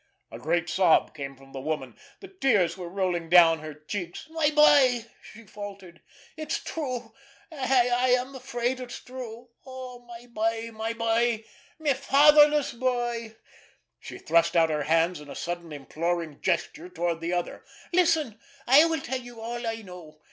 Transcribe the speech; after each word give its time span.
A 0.31 0.39
great 0.39 0.67
sob 0.67 1.13
came 1.13 1.35
from 1.35 1.51
the 1.51 1.61
woman. 1.61 1.95
The 2.21 2.27
tears 2.27 2.75
were 2.75 2.89
rolling 2.89 3.29
down 3.29 3.59
her 3.59 3.75
cheeks. 3.75 4.27
"My 4.31 4.49
boy!" 4.49 5.05
she 5.21 5.43
faltered. 5.45 6.01
"It's 6.35 6.57
true—I—I 6.57 8.09
am 8.09 8.33
afraid 8.33 8.79
it's 8.79 8.99
true. 8.99 9.49
Oh, 9.63 9.99
my 9.99 10.25
boy—my 10.25 10.93
boy—my 10.93 11.93
fatherless 11.93 12.73
boy!" 12.73 13.35
She 13.99 14.17
thrust 14.17 14.57
out 14.57 14.71
her 14.71 14.81
hands 14.85 15.19
in 15.19 15.29
a 15.29 15.35
sudden 15.35 15.71
imploring 15.71 16.41
gesture 16.41 16.89
toward 16.89 17.21
the 17.21 17.33
other. 17.33 17.63
"Listen! 17.93 18.39
I 18.65 18.85
will 18.85 19.01
tell 19.01 19.21
you 19.21 19.39
all 19.39 19.67
I 19.67 19.83
know. 19.83 20.19